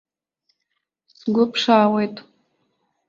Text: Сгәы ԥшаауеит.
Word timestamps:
Сгәы 1.17 1.45
ԥшаауеит. 1.51 2.15